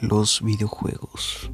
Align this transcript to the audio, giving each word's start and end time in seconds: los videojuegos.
los 0.00 0.42
videojuegos. 0.42 1.50